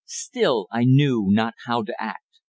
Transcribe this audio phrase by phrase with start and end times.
[0.07, 2.39] Still I knew not how to act.